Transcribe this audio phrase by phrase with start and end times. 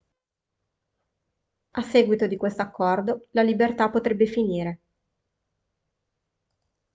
[1.73, 4.79] a seguito di questo accordo la libertà potrebbe finire